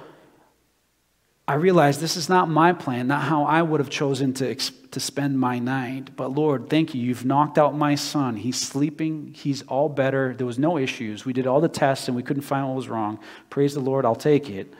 [1.47, 4.99] I realized this is not my plan, not how I would have chosen to, to
[4.99, 6.15] spend my night.
[6.15, 7.01] But Lord, thank you.
[7.01, 8.36] You've knocked out my son.
[8.36, 9.34] He's sleeping.
[9.36, 10.34] He's all better.
[10.34, 11.23] There was no issues.
[11.23, 13.19] We did all the tests and we couldn't find what was wrong.
[13.51, 14.05] Praise the Lord.
[14.05, 14.73] I'll take it.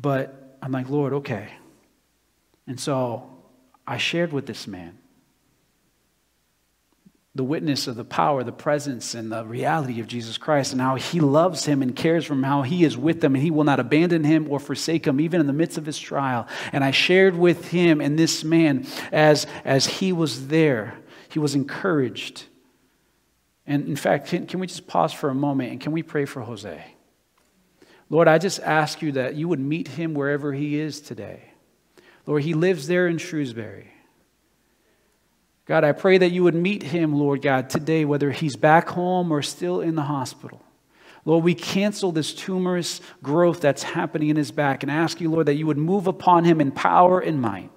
[0.00, 1.48] But I'm like, Lord, okay.
[2.68, 3.28] And so
[3.84, 4.98] I shared with this man
[7.34, 10.96] the witness of the power, the presence, and the reality of Jesus Christ, and how
[10.96, 13.64] he loves him and cares for him, how he is with them, and he will
[13.64, 16.46] not abandon him or forsake him, even in the midst of his trial.
[16.72, 20.98] And I shared with him and this man as, as he was there,
[21.30, 22.44] he was encouraged.
[23.66, 26.26] And in fact, can, can we just pause for a moment and can we pray
[26.26, 26.84] for Jose?
[28.10, 31.44] Lord, I just ask you that you would meet him wherever he is today.
[32.26, 33.90] Lord, he lives there in Shrewsbury.
[35.66, 39.30] God, I pray that you would meet him, Lord God, today, whether he's back home
[39.30, 40.60] or still in the hospital.
[41.24, 45.46] Lord, we cancel this tumorous growth that's happening in his back and ask you, Lord,
[45.46, 47.70] that you would move upon him in power and might.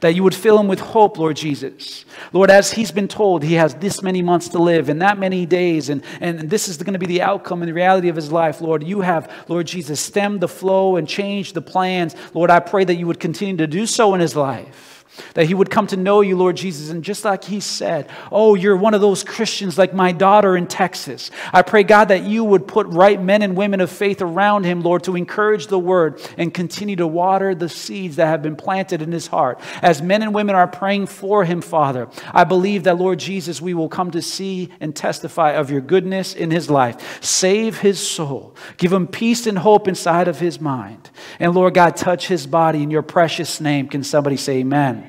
[0.00, 2.04] That you would fill him with hope, Lord Jesus.
[2.34, 5.46] Lord, as he's been told he has this many months to live and that many
[5.46, 8.30] days, and, and this is going to be the outcome and the reality of his
[8.30, 12.14] life, Lord, you have, Lord Jesus, stemmed the flow and changed the plans.
[12.34, 14.91] Lord, I pray that you would continue to do so in his life.
[15.34, 16.90] That he would come to know you, Lord Jesus.
[16.90, 20.66] And just like he said, Oh, you're one of those Christians like my daughter in
[20.66, 21.30] Texas.
[21.52, 24.80] I pray, God, that you would put right men and women of faith around him,
[24.80, 29.02] Lord, to encourage the word and continue to water the seeds that have been planted
[29.02, 29.60] in his heart.
[29.82, 33.74] As men and women are praying for him, Father, I believe that, Lord Jesus, we
[33.74, 37.22] will come to see and testify of your goodness in his life.
[37.22, 41.10] Save his soul, give him peace and hope inside of his mind.
[41.38, 43.88] And Lord God, touch his body in your precious name.
[43.88, 45.01] Can somebody say amen?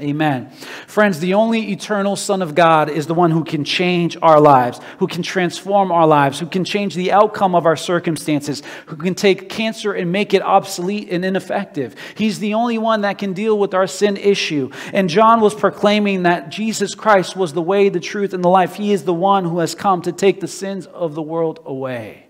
[0.00, 0.50] Amen.
[0.86, 4.80] Friends, the only eternal Son of God is the one who can change our lives,
[4.98, 9.16] who can transform our lives, who can change the outcome of our circumstances, who can
[9.16, 11.96] take cancer and make it obsolete and ineffective.
[12.14, 14.70] He's the only one that can deal with our sin issue.
[14.92, 18.76] And John was proclaiming that Jesus Christ was the way, the truth, and the life.
[18.76, 22.27] He is the one who has come to take the sins of the world away.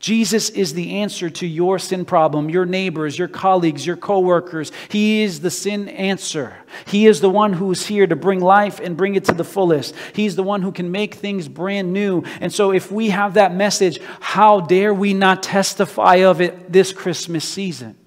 [0.00, 4.72] Jesus is the answer to your sin problem, your neighbors, your colleagues, your coworkers.
[4.88, 6.56] He is the sin answer.
[6.86, 9.44] He is the one who is here to bring life and bring it to the
[9.44, 9.94] fullest.
[10.14, 12.22] He's the one who can make things brand new.
[12.40, 16.94] And so, if we have that message, how dare we not testify of it this
[16.94, 17.99] Christmas season?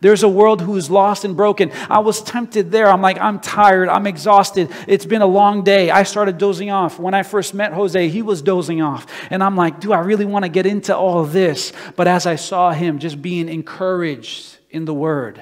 [0.00, 1.70] There's a world who's lost and broken.
[1.88, 2.88] I was tempted there.
[2.88, 3.88] I'm like, I'm tired.
[3.88, 4.70] I'm exhausted.
[4.86, 5.90] It's been a long day.
[5.90, 6.98] I started dozing off.
[6.98, 9.06] When I first met Jose, he was dozing off.
[9.30, 11.72] And I'm like, do I really want to get into all this?
[11.96, 15.40] But as I saw him just being encouraged in the word,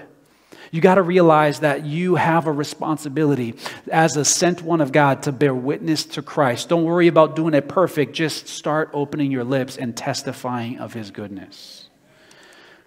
[0.73, 3.55] you got to realize that you have a responsibility
[3.91, 6.71] as a sent one of God to bear witness to Christ.
[6.71, 8.15] Don't worry about doing it perfect.
[8.15, 11.82] Just start opening your lips and testifying of his goodness.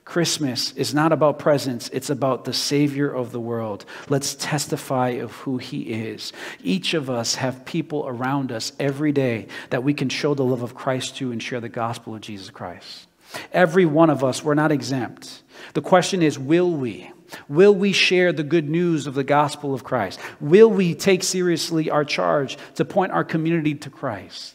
[0.06, 3.86] Christmas is not about presents, it's about the Savior of the world.
[4.08, 6.32] Let's testify of who He is.
[6.64, 10.62] Each of us have people around us every day that we can show the love
[10.62, 13.08] of Christ to and share the gospel of Jesus Christ.
[13.52, 15.42] Every one of us, we're not exempt.
[15.74, 17.12] The question is will we?
[17.50, 20.20] Will we share the good news of the gospel of Christ?
[20.40, 24.55] Will we take seriously our charge to point our community to Christ?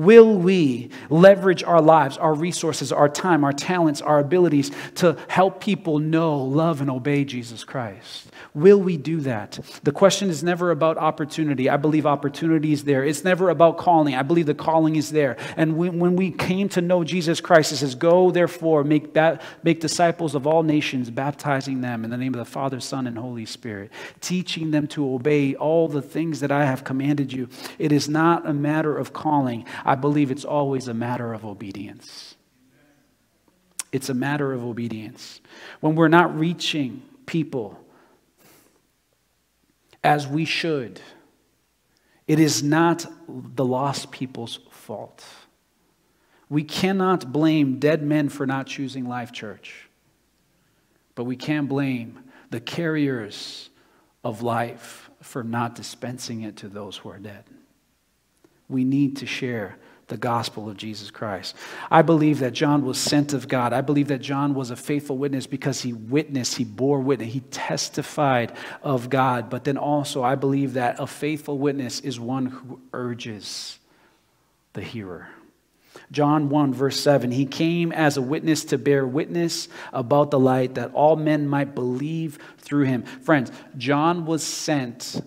[0.00, 5.60] Will we leverage our lives, our resources, our time, our talents, our abilities to help
[5.60, 8.28] people know, love, and obey Jesus Christ?
[8.54, 9.58] Will we do that?
[9.82, 11.68] The question is never about opportunity.
[11.68, 13.04] I believe opportunity is there.
[13.04, 14.14] It's never about calling.
[14.14, 15.36] I believe the calling is there.
[15.58, 19.14] And when we came to know Jesus Christ, it says, Go therefore, make,
[19.62, 23.18] make disciples of all nations, baptizing them in the name of the Father, Son, and
[23.18, 23.90] Holy Spirit,
[24.22, 27.50] teaching them to obey all the things that I have commanded you.
[27.78, 29.66] It is not a matter of calling.
[29.90, 32.36] I believe it's always a matter of obedience.
[33.90, 35.40] It's a matter of obedience.
[35.80, 37.76] When we're not reaching people
[40.04, 41.00] as we should,
[42.28, 45.24] it is not the lost people's fault.
[46.48, 49.88] We cannot blame dead men for not choosing Life Church,
[51.16, 53.70] but we can blame the carriers
[54.22, 57.42] of life for not dispensing it to those who are dead.
[58.70, 59.76] We need to share
[60.10, 61.56] the gospel of Jesus Christ.
[61.90, 63.72] I believe that John was sent of God.
[63.72, 67.40] I believe that John was a faithful witness because he witnessed, he bore witness, he
[67.40, 68.52] testified
[68.82, 69.48] of God.
[69.48, 73.78] But then also, I believe that a faithful witness is one who urges
[74.74, 75.28] the hearer.
[76.12, 80.74] John 1, verse 7 He came as a witness to bear witness about the light
[80.74, 83.04] that all men might believe through him.
[83.04, 85.22] Friends, John was sent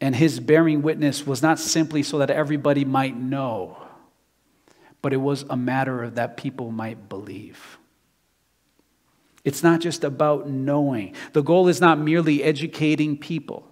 [0.00, 3.76] and his bearing witness was not simply so that everybody might know,
[5.02, 7.78] but it was a matter of that people might believe.
[9.44, 11.14] It's not just about knowing.
[11.32, 13.66] The goal is not merely educating people.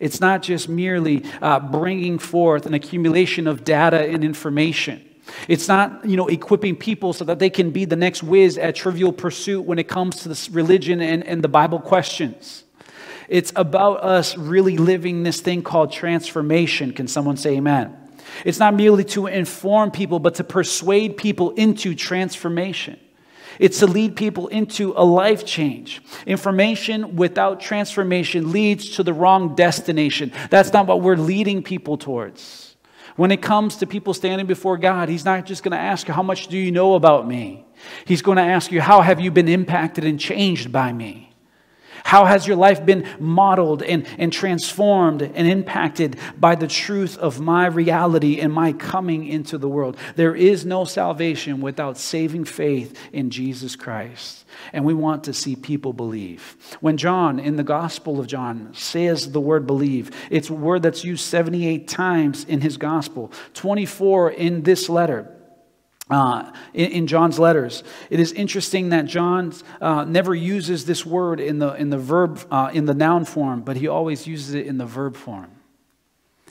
[0.00, 5.04] It's not just merely uh, bringing forth an accumulation of data and information.
[5.46, 8.74] It's not, you know, equipping people so that they can be the next whiz at
[8.74, 12.64] trivial pursuit when it comes to this religion and, and the Bible questions.
[13.28, 16.92] It's about us really living this thing called transformation.
[16.92, 17.96] Can someone say amen?
[18.44, 22.98] It's not merely to inform people, but to persuade people into transformation.
[23.58, 26.00] It's to lead people into a life change.
[26.26, 30.32] Information without transformation leads to the wrong destination.
[30.50, 32.76] That's not what we're leading people towards.
[33.16, 36.14] When it comes to people standing before God, He's not just going to ask you,
[36.14, 37.64] How much do you know about me?
[38.04, 41.27] He's going to ask you, How have you been impacted and changed by me?
[42.04, 47.40] How has your life been modeled and, and transformed and impacted by the truth of
[47.40, 49.96] my reality and my coming into the world?
[50.16, 54.44] There is no salvation without saving faith in Jesus Christ.
[54.72, 56.56] And we want to see people believe.
[56.80, 61.04] When John, in the Gospel of John, says the word believe, it's a word that's
[61.04, 65.37] used 78 times in his Gospel, 24 in this letter.
[66.10, 71.38] Uh, in, in, John's letters, it is interesting that John uh, never uses this word
[71.38, 74.66] in the, in the verb, uh, in the noun form, but he always uses it
[74.66, 75.50] in the verb form.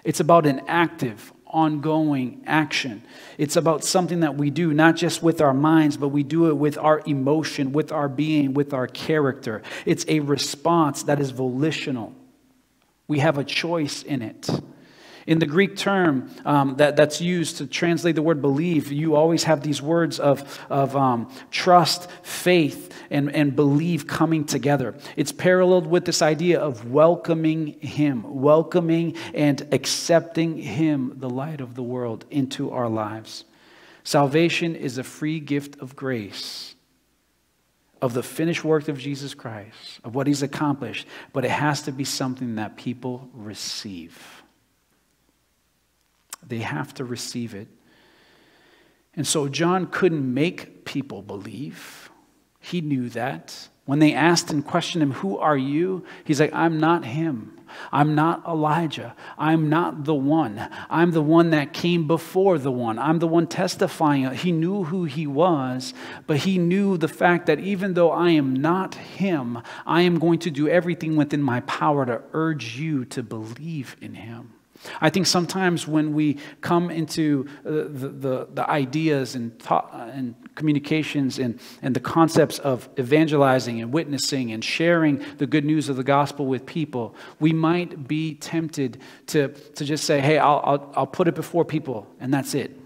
[0.03, 3.01] It's about an active, ongoing action.
[3.39, 6.53] It's about something that we do, not just with our minds, but we do it
[6.53, 9.64] with our emotion, with our being, with our character.
[9.86, 12.14] It's a response that is volitional.
[13.08, 14.49] We have a choice in it.
[15.28, 19.43] In the Greek term um, that, that's used to translate the word believe, you always
[19.43, 24.95] have these words of, of um, trust, faith, and, and believe coming together.
[25.17, 31.75] It's paralleled with this idea of welcoming Him, welcoming and accepting Him, the light of
[31.75, 33.43] the world, into our lives.
[34.05, 36.73] Salvation is a free gift of grace
[38.01, 41.91] of the finished work of Jesus Christ, of what he's accomplished, but it has to
[41.91, 44.36] be something that people receive.
[46.48, 47.68] They have to receive it.
[49.16, 52.10] And so John couldn't make people believe.
[52.60, 53.70] He knew that.
[53.86, 56.04] When they asked and questioned him, Who are you?
[56.24, 57.58] He's like, I'm not him.
[57.91, 59.16] I'm not Elijah.
[59.38, 60.70] I'm not the one.
[60.89, 63.00] I'm the one that came before the one.
[63.00, 64.32] I'm the one testifying.
[64.34, 65.93] He knew who he was,
[66.28, 70.39] but he knew the fact that even though I am not him, I am going
[70.39, 74.54] to do everything within my power to urge you to believe in him.
[75.01, 80.36] I think sometimes when we come into uh, the, the, the ideas and, ta- and
[80.55, 85.95] communications and, and the concepts of evangelizing and witnessing and sharing the good news of
[85.95, 90.93] the gospel with people, we might be tempted to, to just say, hey, I'll, I'll,
[90.95, 92.80] I'll put it before people, and that's it.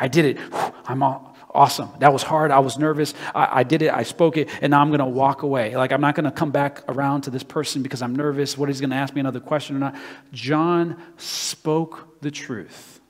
[0.00, 0.38] I did it.
[0.86, 1.90] I'm all, awesome.
[2.00, 2.50] That was hard.
[2.50, 3.14] I was nervous.
[3.34, 3.92] I, I did it.
[3.92, 4.48] I spoke it.
[4.60, 5.76] And now I'm going to walk away.
[5.76, 8.56] Like, I'm not going to come back around to this person because I'm nervous.
[8.56, 9.96] What he's going to ask me another question or not.
[10.32, 13.00] John spoke the truth.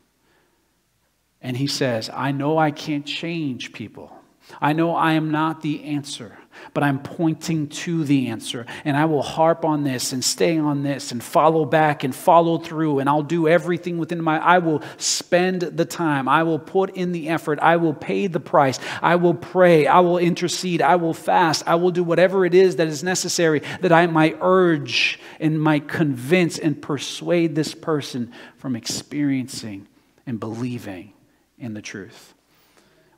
[1.41, 4.12] And he says, I know I can't change people.
[4.61, 6.39] I know I am not the answer
[6.74, 8.66] but I'm pointing to the answer.
[8.84, 12.59] And I will harp on this and stay on this and follow back and follow
[12.59, 12.98] through.
[12.98, 16.28] And I'll do everything within my, I will spend the time.
[16.28, 17.59] I will put in the effort.
[17.61, 18.78] I will pay the price.
[19.02, 19.86] I will pray.
[19.86, 20.82] I will intercede.
[20.82, 21.66] I will fast.
[21.66, 25.88] I will do whatever it is that is necessary that I might urge and might
[25.88, 29.86] convince and persuade this person from experiencing
[30.26, 31.12] and believing
[31.59, 32.34] in the truth.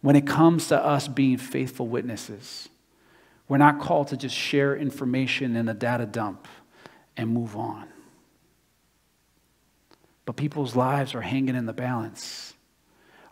[0.00, 2.69] When it comes to us being faithful witnesses,
[3.50, 6.46] we're not called to just share information in a data dump
[7.16, 7.88] and move on.
[10.24, 12.54] But people's lives are hanging in the balance.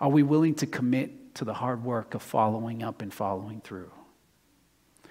[0.00, 3.92] Are we willing to commit to the hard work of following up and following through?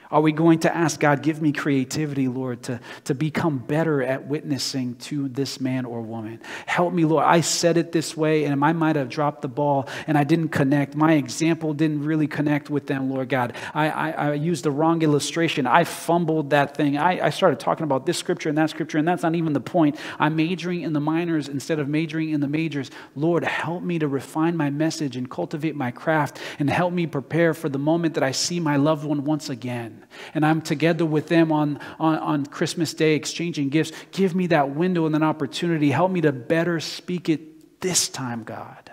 [0.09, 4.25] Are we going to ask God, give me creativity, Lord, to, to become better at
[4.25, 6.41] witnessing to this man or woman?
[6.65, 7.25] Help me, Lord.
[7.25, 10.49] I said it this way, and I might have dropped the ball and I didn't
[10.49, 10.95] connect.
[10.95, 13.53] My example didn't really connect with them, Lord God.
[13.73, 15.67] I, I, I used the wrong illustration.
[15.67, 16.97] I fumbled that thing.
[16.97, 19.59] I, I started talking about this scripture and that scripture, and that's not even the
[19.59, 19.97] point.
[20.19, 22.91] I'm majoring in the minors instead of majoring in the majors.
[23.15, 27.53] Lord, help me to refine my message and cultivate my craft, and help me prepare
[27.53, 29.96] for the moment that I see my loved one once again
[30.33, 34.71] and I'm together with them on, on, on Christmas Day exchanging gifts, give me that
[34.71, 35.91] window and an opportunity.
[35.91, 38.91] Help me to better speak it this time, God.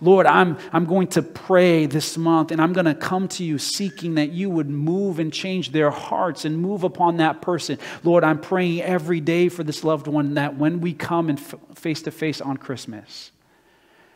[0.00, 3.58] Lord, I'm, I'm going to pray this month and I'm going to come to you
[3.58, 7.78] seeking that you would move and change their hearts and move upon that person.
[8.02, 11.40] Lord, I'm praying every day for this loved one that when we come and
[11.74, 13.32] face to face on Christmas,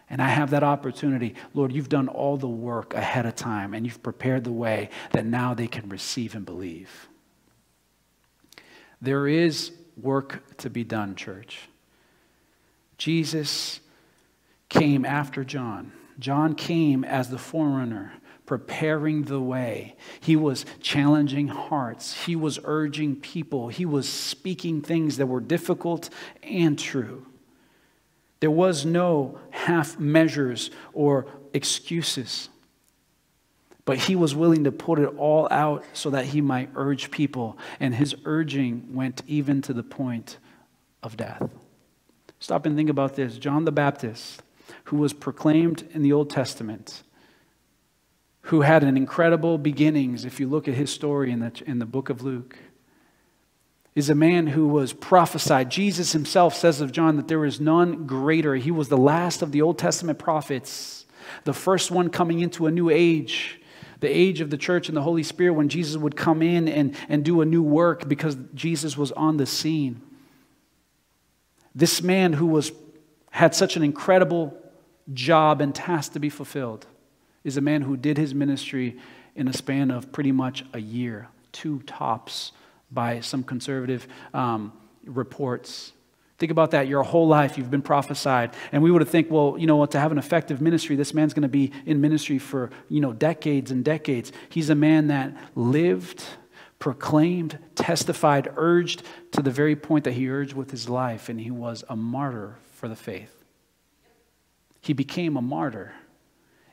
[0.09, 1.35] and I have that opportunity.
[1.53, 5.27] Lord, you've done all the work ahead of time and you've prepared the way that
[5.27, 7.09] now they can receive and believe.
[9.01, 11.69] There is work to be done, church.
[12.99, 13.81] Jesus
[14.69, 15.93] came after John.
[16.19, 18.13] John came as the forerunner,
[18.47, 19.97] preparing the way.
[20.21, 22.25] He was challenging hearts.
[22.25, 23.69] He was urging people.
[23.69, 26.09] He was speaking things that were difficult
[26.43, 27.27] and true.
[28.41, 32.49] There was no half measures or excuses.
[33.85, 37.57] But he was willing to put it all out so that he might urge people.
[37.81, 40.39] And his urging went even to the point
[41.03, 41.49] of death.
[42.41, 43.39] Stop and think about this.
[43.39, 44.43] John the Baptist,
[44.85, 47.05] who was proclaimed in the Old Testament,
[48.43, 51.87] who had an incredible beginnings, if you look at his story in the, in the
[51.87, 52.59] book of Luke,
[53.97, 55.71] is a man who was prophesied.
[55.71, 58.55] Jesus himself says of John that there is none greater.
[58.55, 61.07] He was the last of the Old Testament prophets,
[61.45, 63.59] the first one coming into a new age,
[64.01, 66.95] the age of the church and the Holy Spirit, when Jesus would come in and,
[67.09, 70.03] and do a new work because Jesus was on the scene.
[71.75, 72.73] This man who was,
[73.31, 74.55] had such an incredible
[75.15, 76.87] job and task to be fulfilled
[77.45, 78.99] is a man who did his ministry
[79.35, 82.53] in a span of pretty much a year, two tops
[82.91, 84.73] by some conservative um,
[85.05, 85.93] reports.
[86.39, 86.87] Think about that.
[86.87, 88.53] Your whole life, you've been prophesied.
[88.71, 91.15] And we would have think, well, you know what, to have an effective ministry, this
[91.15, 94.33] man's going to be in ministry for, you know, decades and decades.
[94.51, 96.23] He's a man that lived,
[96.79, 101.51] proclaimed, testified, urged to the very point that he urged with his life, and he
[101.51, 103.33] was a martyr for the faith.
[104.83, 105.95] He became a martyr.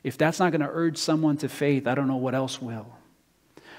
[0.02, 2.86] If that's not going to urge someone to faith, I don't know what else will.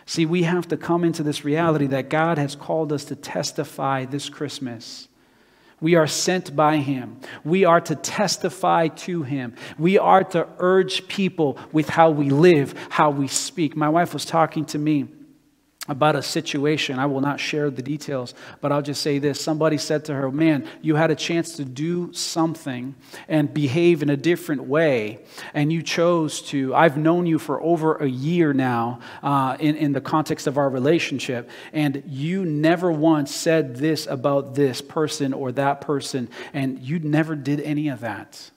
[0.05, 4.05] See, we have to come into this reality that God has called us to testify
[4.05, 5.07] this Christmas.
[5.81, 7.19] We are sent by Him.
[7.43, 9.55] We are to testify to Him.
[9.77, 13.75] We are to urge people with how we live, how we speak.
[13.75, 15.07] My wife was talking to me
[15.87, 16.97] about a situation.
[16.97, 19.39] I will not share the details, but I'll just say this.
[19.39, 22.95] Somebody said to her, Man, you had a chance to do something
[23.27, 25.19] and behave in a different way,
[25.53, 26.73] and you chose to.
[26.73, 30.69] I've known you for over a year now uh, in, in the context of our
[30.69, 36.99] relationship, and you never once said this about this person or that person, and you
[36.99, 38.51] never did any of that.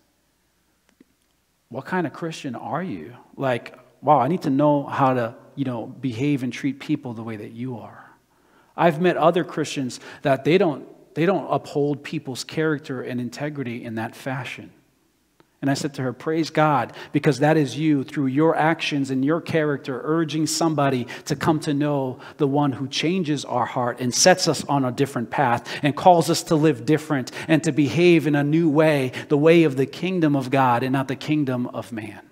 [1.68, 3.14] What kind of Christian are you?
[3.36, 7.22] Like, wow, I need to know how to you know, behave and treat people the
[7.24, 8.09] way that you are.
[8.76, 10.86] I've met other Christians that they don't,
[11.16, 14.70] they don't uphold people's character and integrity in that fashion.
[15.61, 19.24] And I said to her, Praise God, because that is you through your actions and
[19.24, 24.14] your character urging somebody to come to know the one who changes our heart and
[24.14, 28.28] sets us on a different path and calls us to live different and to behave
[28.28, 31.66] in a new way, the way of the kingdom of God and not the kingdom
[31.66, 32.27] of man.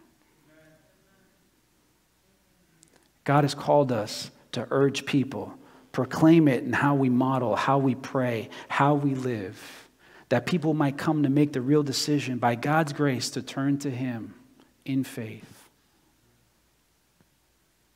[3.27, 5.53] God has called us to urge people,
[5.91, 9.89] proclaim it in how we model, how we pray, how we live,
[10.29, 13.91] that people might come to make the real decision by God's grace to turn to
[13.91, 14.35] Him
[14.85, 15.69] in faith.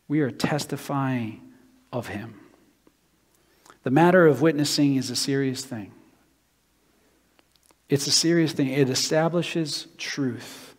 [0.09, 1.41] We are testifying
[1.93, 2.41] of Him.
[3.85, 5.93] The matter of witnessing is a serious thing.
[7.89, 8.69] It's a serious thing.
[8.69, 10.75] It establishes truth,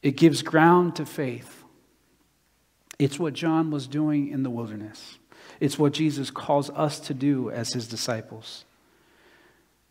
[0.00, 1.59] it gives ground to faith.
[3.00, 5.16] It's what John was doing in the wilderness.
[5.58, 8.66] It's what Jesus calls us to do as his disciples.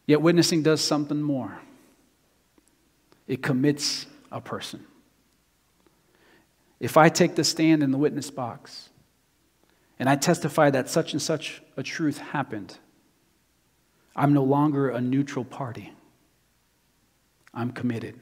[0.06, 1.60] Yet witnessing does something more
[3.28, 4.86] it commits a person.
[6.80, 8.90] If I take the stand in the witness box
[9.98, 12.78] and I testify that such and such a truth happened,
[14.16, 15.94] I'm no longer a neutral party.
[17.56, 18.20] I'm committed.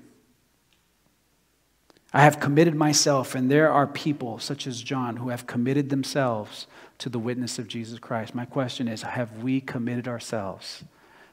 [2.18, 6.65] I have committed myself, and there are people such as John who have committed themselves
[6.97, 8.34] to the witness of Jesus Christ.
[8.34, 10.84] My question is have we committed ourselves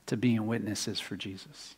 [0.04, 1.76] to being witnesses for Jesus?